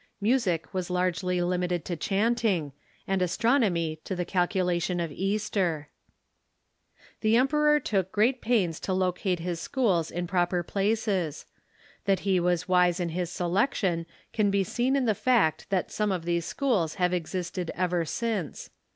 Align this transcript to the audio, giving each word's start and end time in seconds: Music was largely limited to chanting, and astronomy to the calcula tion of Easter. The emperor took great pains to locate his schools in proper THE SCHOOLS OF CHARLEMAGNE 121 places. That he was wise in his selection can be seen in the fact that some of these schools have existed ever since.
Music 0.19 0.73
was 0.73 0.89
largely 0.89 1.43
limited 1.43 1.85
to 1.85 1.95
chanting, 1.95 2.71
and 3.07 3.21
astronomy 3.21 4.01
to 4.03 4.15
the 4.15 4.25
calcula 4.25 4.81
tion 4.81 4.99
of 4.99 5.11
Easter. 5.11 5.89
The 7.19 7.37
emperor 7.37 7.79
took 7.79 8.11
great 8.11 8.41
pains 8.41 8.79
to 8.79 8.93
locate 8.93 9.41
his 9.41 9.61
schools 9.61 10.09
in 10.09 10.25
proper 10.25 10.63
THE 10.63 10.95
SCHOOLS 10.95 10.97
OF 10.97 11.05
CHARLEMAGNE 11.05 11.63
121 11.63 11.83
places. 12.07 12.07
That 12.07 12.19
he 12.21 12.39
was 12.39 12.67
wise 12.67 12.99
in 12.99 13.09
his 13.09 13.29
selection 13.29 14.05
can 14.33 14.49
be 14.49 14.63
seen 14.63 14.95
in 14.95 15.05
the 15.05 15.13
fact 15.13 15.69
that 15.69 15.91
some 15.91 16.11
of 16.11 16.25
these 16.25 16.45
schools 16.47 16.95
have 16.95 17.13
existed 17.13 17.69
ever 17.75 18.03
since. 18.03 18.71